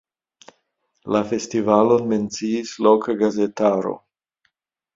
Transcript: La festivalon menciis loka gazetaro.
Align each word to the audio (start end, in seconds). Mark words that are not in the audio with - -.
La 1.15 1.21
festivalon 1.33 2.09
menciis 2.15 2.73
loka 2.89 3.17
gazetaro. 3.23 3.97